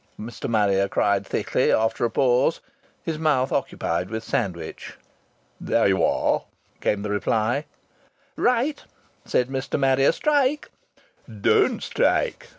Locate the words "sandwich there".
4.23-5.87